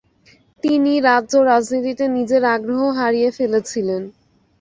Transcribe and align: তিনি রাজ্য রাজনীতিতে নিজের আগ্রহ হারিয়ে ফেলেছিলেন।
তিনি 0.63 0.93
রাজ্য 1.01 1.33
রাজনীতিতে 1.43 2.05
নিজের 2.17 2.43
আগ্রহ 2.55 2.81
হারিয়ে 2.97 3.29
ফেলেছিলেন। 3.31 4.01